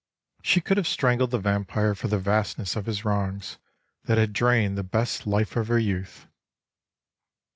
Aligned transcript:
She 0.41 0.61
could 0.61 0.77
have 0.77 0.87
strangled 0.87 1.29
the 1.29 1.37
vampire 1.37 1.93
for 1.93 2.07
the 2.07 2.17
vastness 2.17 2.75
of 2.75 2.87
his 2.87 3.05
wrongs, 3.05 3.59
that 4.05 4.17
had 4.17 4.33
drained 4.33 4.75
the 4.75 4.81
best 4.83 5.27
life 5.27 5.55
of 5.55 5.67
her 5.67 5.77
youth. 5.77 6.25